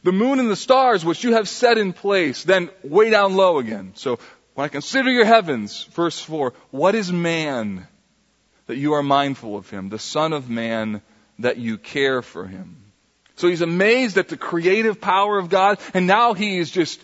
[0.02, 3.59] The moon and the stars, which you have set in place, then way down low
[3.59, 3.92] again.
[3.96, 4.18] So,
[4.55, 7.87] when I consider your heavens, verse 4, what is man
[8.64, 9.90] that you are mindful of him?
[9.90, 11.02] The son of man
[11.38, 12.83] that you care for him.
[13.37, 17.01] So he's amazed at the creative power of God, and now he is just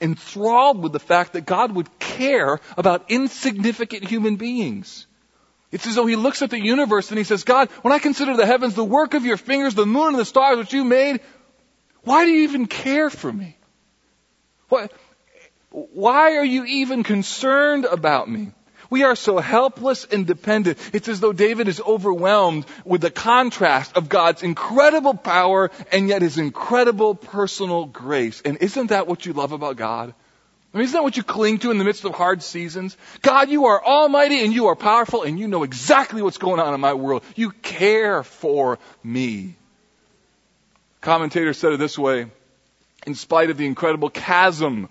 [0.00, 5.06] enthralled with the fact that God would care about insignificant human beings.
[5.72, 8.36] It's as though he looks at the universe and he says, God, when I consider
[8.36, 11.20] the heavens, the work of your fingers, the moon and the stars which you made,
[12.02, 13.56] why do you even care for me?
[14.68, 14.88] Why,
[15.70, 18.52] why are you even concerned about me?
[18.90, 20.78] We are so helpless and dependent.
[20.92, 26.22] It's as though David is overwhelmed with the contrast of God's incredible power and yet
[26.22, 28.40] his incredible personal grace.
[28.42, 30.14] And isn't that what you love about God?
[30.72, 32.96] I mean, isn't that what you cling to in the midst of hard seasons?
[33.22, 36.74] God, you are almighty and you are powerful and you know exactly what's going on
[36.74, 37.24] in my world.
[37.34, 39.54] You care for me.
[41.00, 42.26] Commentator said it this way.
[43.06, 44.88] In spite of the incredible chasm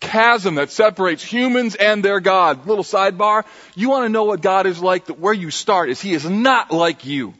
[0.00, 2.66] chasm that separates humans and their God.
[2.66, 3.44] Little sidebar.
[3.74, 5.06] You want to know what God is like?
[5.06, 7.34] That where you start is He is not like you.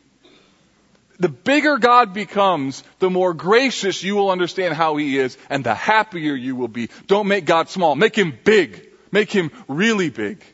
[1.20, 5.74] The bigger God becomes, the more gracious you will understand how He is, and the
[5.74, 6.90] happier you will be.
[7.08, 7.96] Don't make God small.
[7.96, 8.88] Make Him big.
[9.10, 10.44] Make Him really big.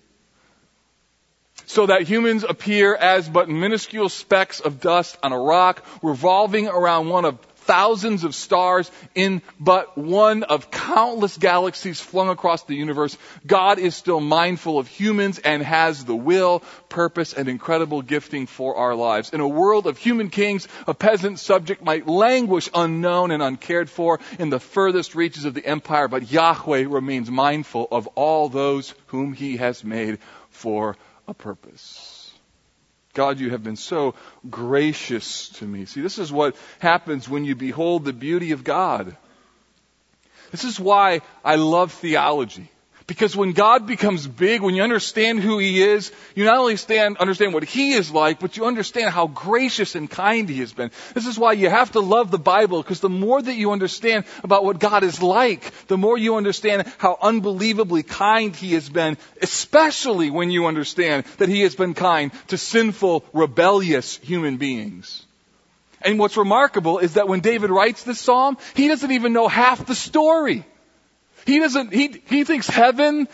[1.66, 7.08] so that humans appear as but minuscule specks of dust on a rock revolving around
[7.08, 13.16] one of thousands of stars in but one of countless galaxies flung across the universe,
[13.46, 18.76] God is still mindful of humans and has the will, purpose, and incredible gifting for
[18.76, 19.30] our lives.
[19.32, 24.20] In a world of human kings, a peasant subject might languish unknown and uncared for
[24.38, 29.32] in the furthest reaches of the empire, but Yahweh remains mindful of all those whom
[29.32, 30.18] he has made
[30.50, 30.96] for
[31.26, 32.13] a purpose.
[33.14, 34.14] God, you have been so
[34.50, 35.84] gracious to me.
[35.86, 39.16] See, this is what happens when you behold the beauty of God.
[40.50, 42.68] This is why I love theology.
[43.06, 47.18] Because when God becomes big, when you understand who He is, you not only stand,
[47.18, 50.90] understand what He is like, but you understand how gracious and kind He has been.
[51.12, 54.24] This is why you have to love the Bible, because the more that you understand
[54.42, 59.18] about what God is like, the more you understand how unbelievably kind He has been,
[59.42, 65.26] especially when you understand that He has been kind to sinful, rebellious human beings.
[66.00, 69.86] And what's remarkable is that when David writes this psalm, he doesn't even know half
[69.86, 70.64] the story.
[71.46, 73.28] He doesn't, he, he thinks heaven,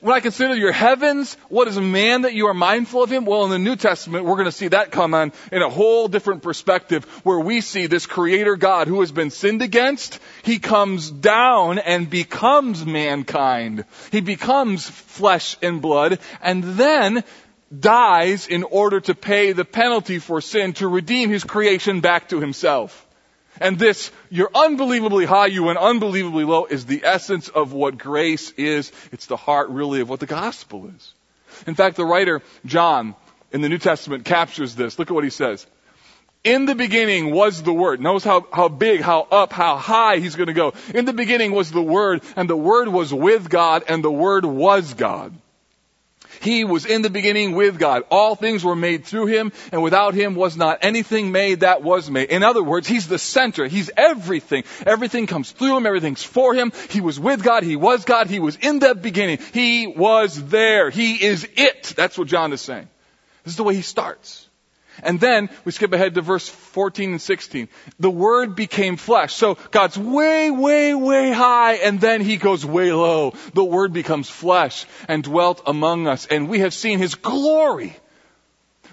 [0.00, 3.24] when I consider your heavens, what is a man that you are mindful of him?
[3.24, 6.06] Well, in the New Testament, we're going to see that come on in a whole
[6.06, 10.20] different perspective where we see this creator God who has been sinned against.
[10.44, 13.86] He comes down and becomes mankind.
[14.12, 17.24] He becomes flesh and blood and then
[17.76, 22.40] dies in order to pay the penalty for sin to redeem his creation back to
[22.40, 23.07] himself.
[23.60, 28.50] And this, you're unbelievably high, you went unbelievably low, is the essence of what grace
[28.52, 28.92] is.
[29.12, 31.14] It's the heart really of what the gospel is.
[31.66, 33.14] In fact, the writer, John,
[33.52, 34.98] in the New Testament captures this.
[34.98, 35.66] Look at what he says.
[36.44, 38.00] In the beginning was the Word.
[38.00, 40.72] Notice how, how big, how up, how high he's going to go.
[40.94, 44.44] In the beginning was the Word, and the Word was with God, and the Word
[44.44, 45.34] was God.
[46.40, 48.04] He was in the beginning with God.
[48.10, 52.10] All things were made through him, and without him was not anything made that was
[52.10, 52.30] made.
[52.30, 53.66] In other words, he's the center.
[53.66, 54.64] He's everything.
[54.86, 55.86] Everything comes through him.
[55.86, 56.72] Everything's for him.
[56.90, 57.62] He was with God.
[57.62, 58.28] He was God.
[58.28, 59.38] He was in the beginning.
[59.52, 60.90] He was there.
[60.90, 61.94] He is it.
[61.96, 62.88] That's what John is saying.
[63.44, 64.47] This is the way he starts.
[65.02, 67.68] And then we skip ahead to verse 14 and 16.
[67.98, 69.34] The Word became flesh.
[69.34, 73.34] So God's way, way, way high, and then He goes way low.
[73.54, 77.96] The Word becomes flesh and dwelt among us, and we have seen His glory.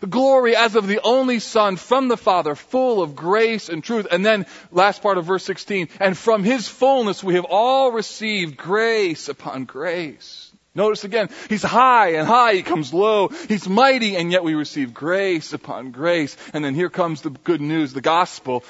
[0.08, 4.08] Glory as of the only Son from the Father, full of grace and truth.
[4.12, 8.58] And then, last part of verse 16, and from His fullness we have all received
[8.58, 10.45] grace upon grace.
[10.76, 13.30] Notice again, he's high and high, he comes low.
[13.30, 16.36] He's mighty and yet we receive grace upon grace.
[16.54, 18.66] And then here comes the good news, the gospel.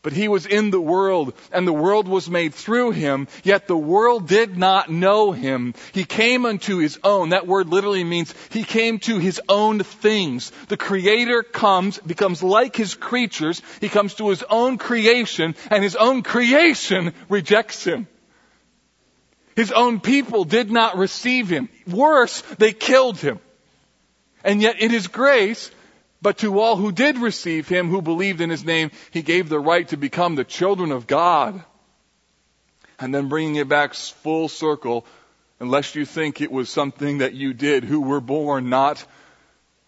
[0.00, 3.76] But he was in the world and the world was made through him, yet the
[3.76, 5.74] world did not know him.
[5.92, 7.30] He came unto his own.
[7.30, 10.50] That word literally means he came to his own things.
[10.68, 13.60] The creator comes, becomes like his creatures.
[13.80, 18.06] He comes to his own creation and his own creation rejects him.
[19.56, 21.68] His own people did not receive him.
[21.86, 23.38] Worse, they killed him.
[24.42, 25.70] And yet in his grace,
[26.20, 29.60] but to all who did receive him, who believed in his name, he gave the
[29.60, 31.62] right to become the children of God.
[32.98, 35.06] And then bringing it back full circle,
[35.60, 39.04] unless you think it was something that you did, who were born not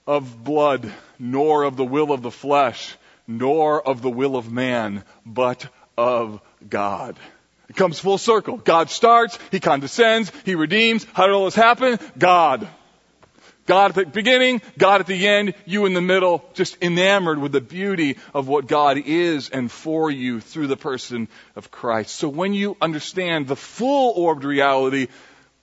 [0.06, 5.04] of blood, nor of the will of the flesh, nor of the will of man,
[5.24, 7.16] but of God.
[7.68, 8.56] It comes full circle.
[8.58, 11.04] God starts, He condescends, He redeems.
[11.12, 11.98] How did all this happen?
[12.16, 12.68] God.
[13.66, 17.50] God at the beginning, God at the end, you in the middle, just enamored with
[17.50, 22.14] the beauty of what God is and for you through the person of Christ.
[22.14, 25.08] So when you understand the full orbed reality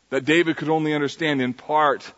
[0.09, 2.11] that David could only understand in part,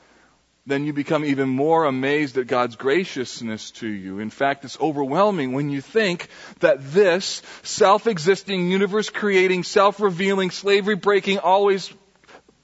[0.67, 4.19] then you become even more amazed at God's graciousness to you.
[4.19, 6.27] In fact, it's overwhelming when you think
[6.59, 11.93] that this self-existing, universe-creating, self-revealing, slavery-breaking, always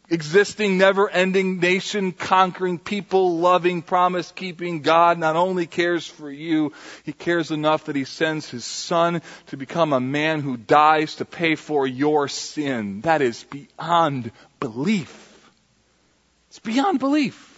[0.09, 7.95] existing, never-ending, nation-conquering, people-loving, promise-keeping God not only cares for you, He cares enough that
[7.95, 13.01] He sends His Son to become a man who dies to pay for your sin.
[13.01, 15.27] That is beyond belief.
[16.49, 17.50] It's beyond belief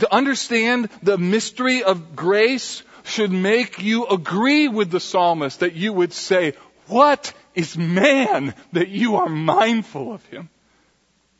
[0.00, 5.92] to understand the mystery of grace should make you agree with the psalmist that you
[5.92, 6.54] would say,
[6.86, 10.48] what is man that you are mindful of him?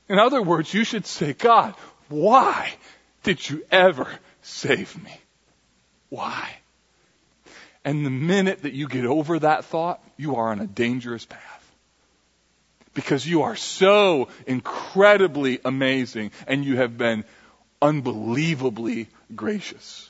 [0.08, 1.74] In other words, you should say, God,
[2.08, 2.72] why
[3.22, 4.08] did you ever
[4.42, 5.18] save me?
[6.10, 6.48] Why?
[7.84, 11.40] And the minute that you get over that thought, you are on a dangerous path.
[12.92, 17.24] Because you are so incredibly amazing and you have been
[17.84, 20.08] unbelievably gracious.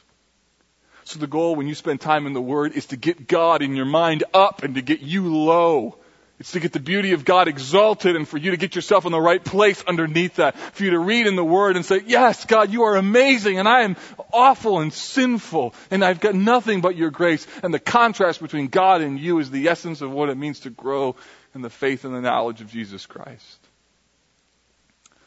[1.03, 3.75] So the goal when you spend time in the Word is to get God in
[3.75, 5.99] your mind up and to get you low.
[6.39, 9.13] It's to get the beauty of God exalted and for you to get yourself in
[9.13, 10.57] the right place underneath that.
[10.57, 13.69] For you to read in the Word and say, yes, God, you are amazing and
[13.69, 13.97] I am
[14.33, 17.47] awful and sinful and I've got nothing but your grace.
[17.63, 20.71] And the contrast between God and you is the essence of what it means to
[20.71, 21.17] grow
[21.57, 23.59] in the faith and the knowledge of Jesus Christ.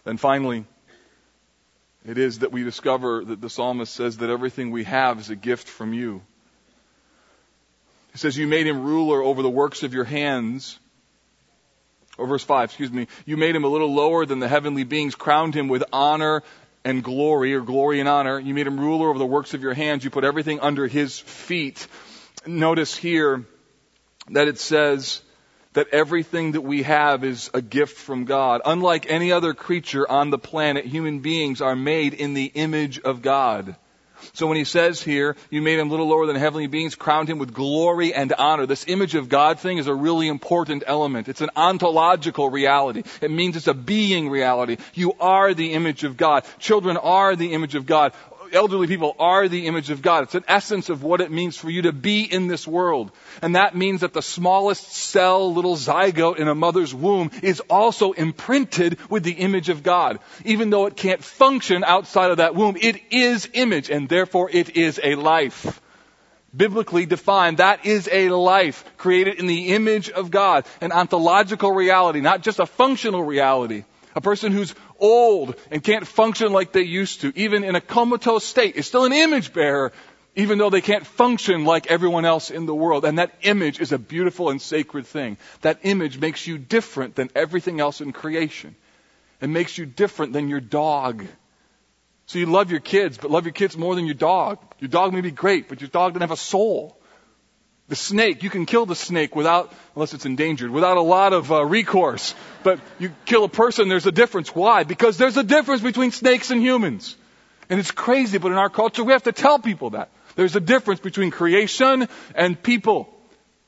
[0.05, 0.65] Then finally,
[2.07, 5.35] it is that we discover that the psalmist says that everything we have is a
[5.35, 6.21] gift from you.
[8.13, 10.79] He says, You made him ruler over the works of your hands
[12.17, 15.15] or verse 5, excuse me, you made him a little lower than the heavenly beings,
[15.15, 16.43] crowned him with honor
[16.83, 18.39] and glory, or glory and honor.
[18.39, 20.03] You made him ruler over the works of your hands.
[20.03, 21.87] You put everything under his feet.
[22.45, 23.45] Notice here
[24.29, 25.21] that it says
[25.77, 28.61] that everything that we have is a gift from God.
[28.65, 33.21] Unlike any other creature on the planet, human beings are made in the image of
[33.21, 33.75] God.
[34.33, 37.37] So when he says here, you made him little lower than heavenly beings, crowned him
[37.37, 41.29] with glory and honor, this image of God thing is a really important element.
[41.29, 43.03] It's an ontological reality.
[43.21, 44.77] It means it's a being reality.
[44.95, 46.43] You are the image of God.
[46.57, 48.13] Children are the image of God
[48.51, 50.23] elderly people are the image of God.
[50.23, 53.11] It's an essence of what it means for you to be in this world.
[53.41, 58.11] And that means that the smallest cell, little zygote in a mother's womb is also
[58.11, 60.19] imprinted with the image of God.
[60.45, 64.75] Even though it can't function outside of that womb, it is image and therefore it
[64.75, 65.81] is a life.
[66.55, 72.21] Biblically defined, that is a life created in the image of God, an ontological reality,
[72.21, 73.83] not just a functional reality.
[74.15, 78.43] A person who's old and can't function like they used to, even in a comatose
[78.43, 79.91] state, is still an image bearer,
[80.35, 83.05] even though they can't function like everyone else in the world.
[83.05, 85.37] And that image is a beautiful and sacred thing.
[85.61, 88.75] That image makes you different than everything else in creation.
[89.41, 91.25] It makes you different than your dog.
[92.27, 94.59] So you love your kids, but love your kids more than your dog.
[94.79, 96.96] Your dog may be great, but your dog doesn't have a soul.
[97.89, 101.51] The snake, you can kill the snake without, unless it's endangered, without a lot of
[101.51, 102.35] uh, recourse.
[102.61, 104.53] But you kill a person, there's a difference.
[104.53, 104.83] Why?
[104.83, 107.15] Because there's a difference between snakes and humans.
[107.69, 110.09] And it's crazy, but in our culture, we have to tell people that.
[110.35, 113.09] There's a difference between creation and people.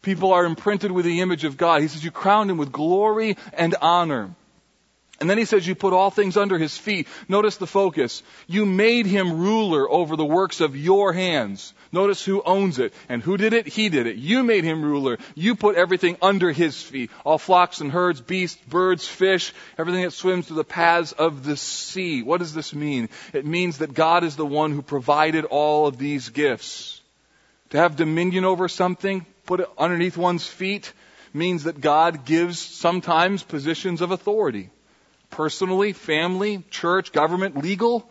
[0.01, 1.81] People are imprinted with the image of God.
[1.81, 4.35] He says, You crowned him with glory and honor.
[5.19, 7.07] And then he says, You put all things under his feet.
[7.27, 8.23] Notice the focus.
[8.47, 11.73] You made him ruler over the works of your hands.
[11.91, 12.93] Notice who owns it.
[13.07, 13.67] And who did it?
[13.67, 14.17] He did it.
[14.17, 15.17] You made him ruler.
[15.35, 17.09] You put everything under his feet.
[17.25, 21.57] All flocks and herds, beasts, birds, fish, everything that swims through the paths of the
[21.57, 22.21] sea.
[22.21, 23.09] What does this mean?
[23.33, 27.01] It means that God is the one who provided all of these gifts.
[27.71, 30.91] To have dominion over something, put it underneath one's feet,
[31.33, 34.69] means that God gives sometimes positions of authority
[35.29, 38.09] personally, family, church, government, legal.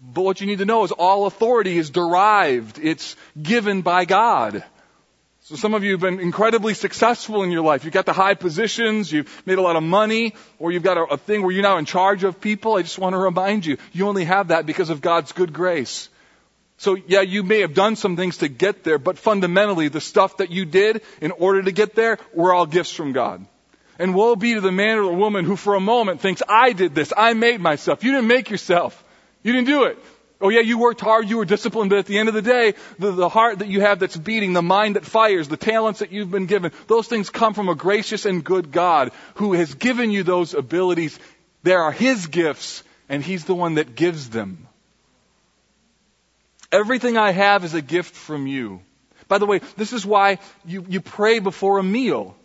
[0.00, 2.78] But what you need to know is all authority is derived.
[2.78, 4.64] It's given by God.
[5.46, 7.84] So some of you have been incredibly successful in your life.
[7.84, 11.04] You've got the high positions, you've made a lot of money, or you've got a,
[11.04, 12.74] a thing where you're now in charge of people.
[12.74, 16.08] I just want to remind you, you only have that because of God's good grace.
[16.78, 20.38] So yeah, you may have done some things to get there, but fundamentally the stuff
[20.38, 23.46] that you did in order to get there were all gifts from God.
[24.00, 26.72] And woe be to the man or the woman who for a moment thinks, I
[26.72, 28.02] did this, I made myself.
[28.02, 29.02] You didn't make yourself.
[29.46, 29.96] You didn't do it.
[30.40, 32.74] Oh yeah, you worked hard, you were disciplined, but at the end of the day,
[32.98, 36.10] the, the heart that you have that's beating, the mind that fires, the talents that
[36.10, 40.10] you've been given, those things come from a gracious and good God who has given
[40.10, 41.16] you those abilities.
[41.62, 44.66] They are His gifts, and He's the one that gives them.
[46.72, 48.80] Everything I have is a gift from you.
[49.28, 52.36] By the way, this is why you, you pray before a meal.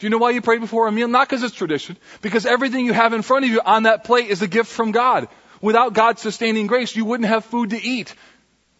[0.00, 1.06] Do you know why you pray before a meal?
[1.06, 1.96] Not because it's tradition.
[2.20, 4.90] Because everything you have in front of you on that plate is a gift from
[4.90, 5.28] God.
[5.60, 8.14] Without God's sustaining grace, you wouldn't have food to eat.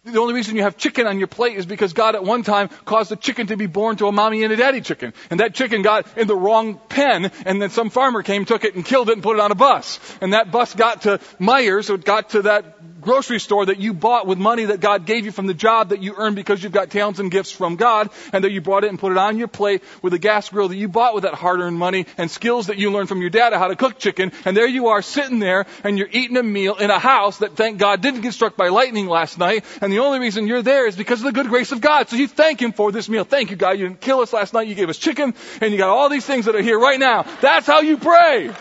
[0.03, 2.69] The only reason you have chicken on your plate is because God at one time
[2.85, 5.13] caused a chicken to be born to a mommy and a daddy chicken.
[5.29, 8.75] And that chicken got in the wrong pen, and then some farmer came, took it,
[8.75, 9.99] and killed it and put it on a bus.
[10.21, 12.76] And that bus got to Meijer's, so it got to that
[13.07, 16.03] grocery store that you bought with money that God gave you from the job that
[16.03, 18.89] you earned because you've got talents and gifts from God, and that you brought it
[18.89, 21.33] and put it on your plate with a gas grill that you bought with that
[21.33, 24.33] hard earned money and skills that you learned from your dad how to cook chicken,
[24.43, 27.55] and there you are sitting there and you're eating a meal in a house that
[27.55, 30.85] thank God didn't get struck by lightning last night, and the only reason you're there
[30.85, 32.09] is because of the good grace of God.
[32.09, 33.23] So you thank Him for this meal.
[33.23, 33.79] Thank you, God.
[33.79, 34.67] You didn't kill us last night.
[34.67, 37.23] You gave us chicken, and you got all these things that are here right now.
[37.41, 38.51] That's how you pray.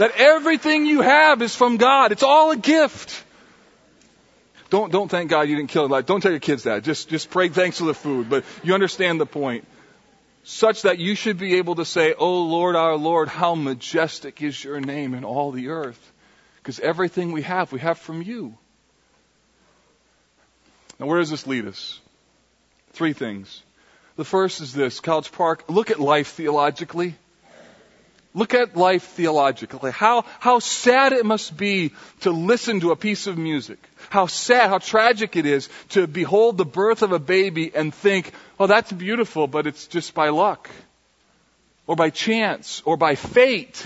[0.00, 2.10] That everything you have is from God.
[2.10, 3.22] It's all a gift.
[4.70, 5.90] Don't, don't thank God you didn't kill it.
[5.90, 6.84] Like, don't tell your kids that.
[6.84, 8.30] Just, just pray thanks for the food.
[8.30, 9.66] But you understand the point.
[10.42, 14.64] such that you should be able to say, Oh Lord, our Lord, how majestic is
[14.64, 16.00] your name in all the earth.
[16.56, 18.56] Because everything we have, we have from you.
[20.98, 22.00] Now, where does this lead us?
[22.94, 23.62] Three things.
[24.16, 27.16] The first is this College Park, look at life theologically.
[28.32, 29.90] Look at life theologically.
[29.90, 33.78] How, how sad it must be to listen to a piece of music.
[34.08, 38.32] How sad, how tragic it is to behold the birth of a baby and think,
[38.58, 40.70] oh, that's beautiful, but it's just by luck.
[41.88, 42.82] Or by chance.
[42.84, 43.84] Or by fate.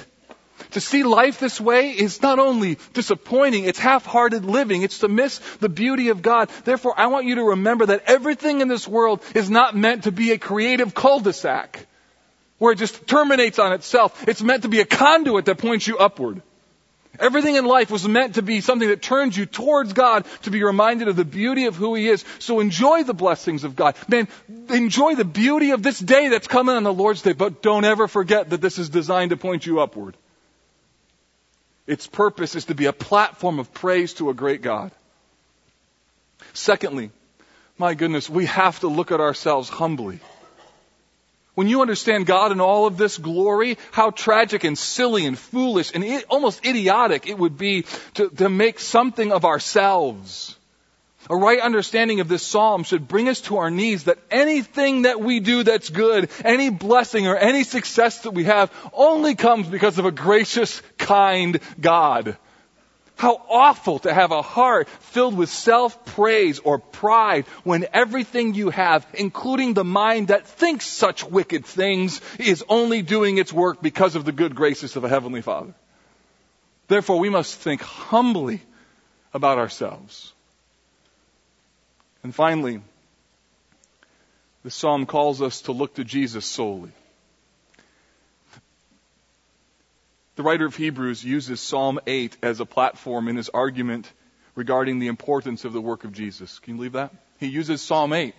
[0.72, 4.82] To see life this way is not only disappointing, it's half-hearted living.
[4.82, 6.50] It's to miss the beauty of God.
[6.64, 10.12] Therefore, I want you to remember that everything in this world is not meant to
[10.12, 11.86] be a creative cul-de-sac
[12.64, 14.26] where it just terminates on itself.
[14.26, 16.40] It's meant to be a conduit that points you upward.
[17.20, 20.64] Everything in life was meant to be something that turns you towards God to be
[20.64, 22.24] reminded of the beauty of who He is.
[22.38, 23.96] So enjoy the blessings of God.
[24.08, 24.28] Man,
[24.70, 28.08] enjoy the beauty of this day that's coming on the Lord's Day, but don't ever
[28.08, 30.16] forget that this is designed to point you upward.
[31.86, 34.90] Its purpose is to be a platform of praise to a great God.
[36.54, 37.10] Secondly,
[37.76, 40.20] my goodness, we have to look at ourselves humbly.
[41.54, 45.92] When you understand God in all of this glory, how tragic and silly and foolish
[45.94, 47.84] and almost idiotic it would be
[48.14, 50.56] to, to make something of ourselves.
[51.30, 55.20] A right understanding of this psalm should bring us to our knees that anything that
[55.20, 59.98] we do that's good, any blessing or any success that we have only comes because
[59.98, 62.36] of a gracious, kind God.
[63.16, 69.06] How awful to have a heart filled with self-praise or pride when everything you have,
[69.14, 74.24] including the mind that thinks such wicked things, is only doing its work because of
[74.24, 75.74] the good graces of a Heavenly Father.
[76.88, 78.60] Therefore, we must think humbly
[79.32, 80.32] about ourselves.
[82.22, 82.80] And finally,
[84.64, 86.90] the psalm calls us to look to Jesus solely.
[90.36, 94.10] The writer of Hebrews uses Psalm 8 as a platform in his argument
[94.54, 96.58] regarding the importance of the work of Jesus.
[96.58, 97.12] Can you believe that?
[97.38, 98.34] He uses Psalm 8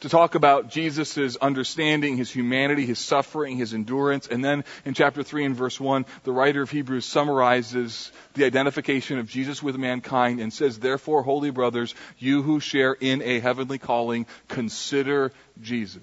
[0.00, 4.26] to talk about Jesus' understanding, his humanity, his suffering, his endurance.
[4.26, 9.18] And then in chapter 3 and verse 1, the writer of Hebrews summarizes the identification
[9.18, 13.78] of Jesus with mankind and says, Therefore, holy brothers, you who share in a heavenly
[13.78, 16.02] calling, consider Jesus.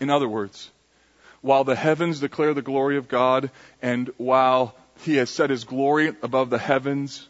[0.00, 0.70] In other words,
[1.42, 3.50] while the heavens declare the glory of God,
[3.82, 7.28] and while He has set His glory above the heavens,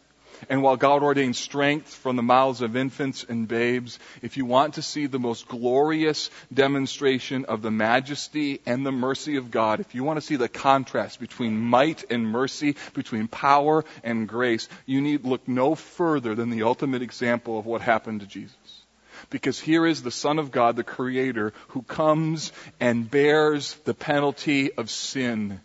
[0.49, 4.75] and while God ordains strength from the mouths of infants and babes, if you want
[4.75, 9.95] to see the most glorious demonstration of the majesty and the mercy of God, if
[9.95, 15.01] you want to see the contrast between might and mercy, between power and grace, you
[15.01, 18.82] need look no further than the ultimate example of what happened to Jesus.
[19.29, 24.73] Because here is the Son of God, the Creator, who comes and bears the penalty
[24.73, 25.59] of sin.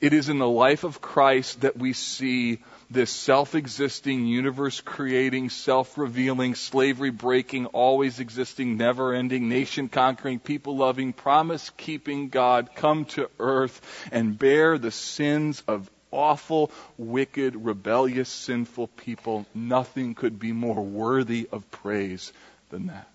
[0.00, 2.58] It is in the life of Christ that we see
[2.90, 13.80] this self-existing, universe-creating, self-revealing, slavery-breaking, always existing, never-ending, nation-conquering, people-loving, promise-keeping God come to earth
[14.12, 19.46] and bear the sins of awful, wicked, rebellious, sinful people.
[19.54, 22.32] Nothing could be more worthy of praise
[22.70, 23.08] than that.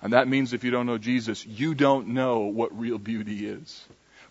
[0.00, 3.84] And that means if you don't know Jesus, you don't know what real beauty is.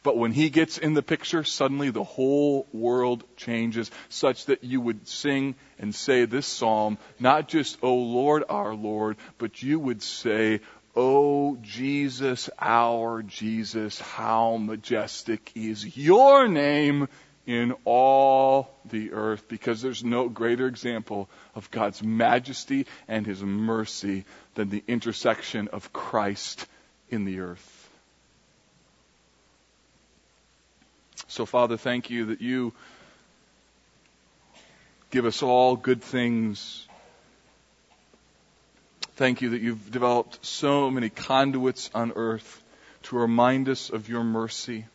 [0.03, 4.79] But when he gets in the picture, suddenly the whole world changes such that you
[4.79, 10.01] would sing and say this psalm, not just, O Lord, our Lord, but you would
[10.01, 10.61] say,
[10.95, 17.09] O Jesus, our Jesus, how majestic is your name
[17.47, 24.25] in all the earth because there's no greater example of God's majesty and His mercy
[24.55, 26.67] than the intersection of Christ
[27.09, 27.89] in the earth.
[31.29, 32.73] So, Father, thank you that you
[35.09, 36.85] give us all good things.
[39.15, 42.61] Thank you that you've developed so many conduits on earth
[43.03, 44.85] to remind us of your mercy.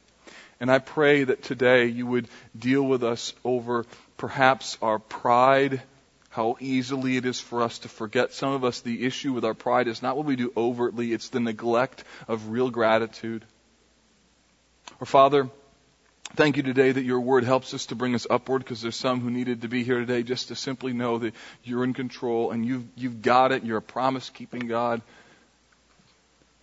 [0.63, 3.85] And I pray that today you would deal with us over
[4.17, 5.83] perhaps our pride,
[6.31, 8.33] how easily it is for us to forget.
[8.33, 11.31] Some of us, the issue with our pride is not what we do overtly, it's
[11.31, 13.45] the neglect of real gratitude.
[15.01, 15.51] Or Father,
[16.35, 19.21] Thank you today that your word helps us to bring us upward because there's some
[19.21, 22.65] who needed to be here today just to simply know that you're in control and
[22.65, 23.65] you've, you've got it.
[23.65, 25.03] You're a promise keeping God.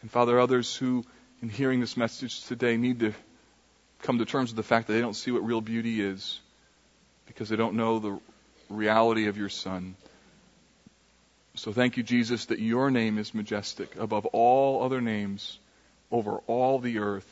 [0.01, 1.05] And Father, others who
[1.43, 3.13] in hearing this message today need to
[4.01, 6.39] come to terms with the fact that they don't see what real beauty is
[7.27, 8.19] because they don't know the
[8.69, 9.95] reality of your Son.
[11.55, 15.59] So thank you, Jesus, that your name is majestic above all other names
[16.11, 17.29] over all the earth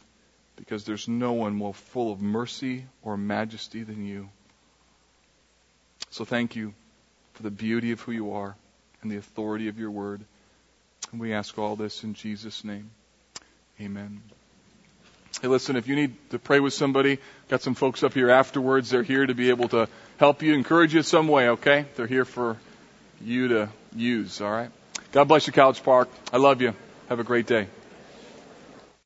[0.56, 4.30] because there's no one more full of mercy or majesty than you.
[6.10, 6.74] So thank you
[7.34, 8.56] for the beauty of who you are
[9.02, 10.22] and the authority of your word.
[11.12, 12.90] And we ask all this in Jesus' name.
[13.80, 14.22] Amen.
[15.42, 18.90] Hey, listen, if you need to pray with somebody, got some folks up here afterwards.
[18.90, 21.86] They're here to be able to help you, encourage you some way, okay?
[21.96, 22.58] They're here for
[23.22, 24.72] you to use, all right?
[25.12, 26.10] God bless you, College Park.
[26.34, 26.74] I love you.
[27.10, 27.68] Have a great day.